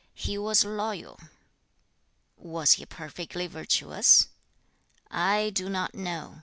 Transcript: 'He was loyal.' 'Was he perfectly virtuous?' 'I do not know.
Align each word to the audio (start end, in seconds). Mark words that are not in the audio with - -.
'He 0.15 0.35
was 0.35 0.65
loyal.' 0.65 1.19
'Was 2.35 2.71
he 2.71 2.87
perfectly 2.87 3.45
virtuous?' 3.45 4.29
'I 5.11 5.51
do 5.51 5.69
not 5.69 5.93
know. 5.93 6.39